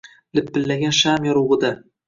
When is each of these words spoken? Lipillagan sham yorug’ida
Lipillagan 0.39 0.97
sham 1.01 1.31
yorug’ida 1.31 1.75